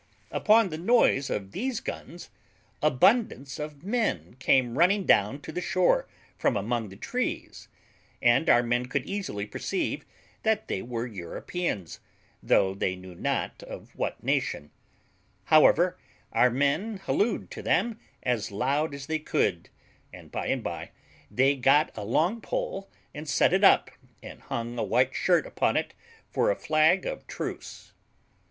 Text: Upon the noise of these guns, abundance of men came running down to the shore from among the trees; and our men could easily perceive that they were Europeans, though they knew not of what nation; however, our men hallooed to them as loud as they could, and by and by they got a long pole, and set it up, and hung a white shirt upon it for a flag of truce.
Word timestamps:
Upon 0.31 0.69
the 0.69 0.79
noise 0.79 1.29
of 1.29 1.51
these 1.51 1.79
guns, 1.79 2.31
abundance 2.81 3.59
of 3.59 3.83
men 3.83 4.35
came 4.39 4.75
running 4.79 5.05
down 5.05 5.39
to 5.41 5.51
the 5.51 5.61
shore 5.61 6.07
from 6.39 6.57
among 6.57 6.89
the 6.89 6.95
trees; 6.95 7.67
and 8.19 8.49
our 8.49 8.63
men 8.63 8.87
could 8.87 9.05
easily 9.05 9.45
perceive 9.45 10.03
that 10.41 10.67
they 10.67 10.81
were 10.81 11.05
Europeans, 11.05 11.99
though 12.41 12.73
they 12.73 12.95
knew 12.95 13.13
not 13.13 13.61
of 13.61 13.95
what 13.95 14.23
nation; 14.23 14.71
however, 15.43 15.99
our 16.31 16.49
men 16.49 16.97
hallooed 17.05 17.51
to 17.51 17.61
them 17.61 17.99
as 18.23 18.49
loud 18.49 18.95
as 18.95 19.05
they 19.05 19.19
could, 19.19 19.69
and 20.11 20.31
by 20.31 20.47
and 20.47 20.63
by 20.63 20.89
they 21.29 21.55
got 21.55 21.91
a 21.95 22.03
long 22.03 22.41
pole, 22.41 22.89
and 23.13 23.29
set 23.29 23.53
it 23.53 23.63
up, 23.63 23.91
and 24.23 24.41
hung 24.41 24.79
a 24.79 24.83
white 24.83 25.13
shirt 25.13 25.45
upon 25.45 25.77
it 25.77 25.93
for 26.27 26.49
a 26.49 26.55
flag 26.55 27.05
of 27.05 27.27
truce. 27.27 27.93